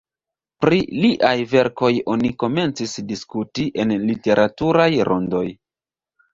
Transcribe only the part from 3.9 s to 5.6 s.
literaturaj rondoj.